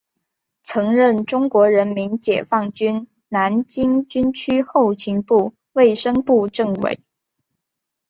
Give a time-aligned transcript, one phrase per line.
[0.63, 6.99] 曾任中国人民解放军南京军区后勤部卫生部政委。